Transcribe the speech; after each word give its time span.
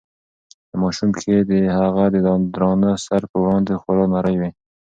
د 0.69 0.71
ماشوم 0.81 1.09
پښې 1.15 1.37
د 1.51 1.51
هغه 1.79 2.05
د 2.13 2.15
درانه 2.53 2.91
سر 3.05 3.21
په 3.31 3.37
وړاندې 3.43 3.73
خورا 3.81 4.05
نرۍ 4.13 4.35
وې. 4.37 4.49